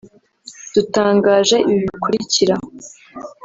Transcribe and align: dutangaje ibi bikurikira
dutangaje 0.73 1.55
ibi 1.71 1.83
bikurikira 1.91 2.55